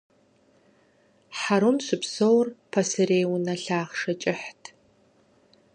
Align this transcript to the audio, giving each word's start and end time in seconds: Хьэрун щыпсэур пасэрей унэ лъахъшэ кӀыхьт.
Хьэрун 1.39 1.77
щыпсэур 1.85 2.47
пасэрей 2.71 3.25
унэ 3.33 3.55
лъахъшэ 3.63 4.13
кӀыхьт. 4.21 4.63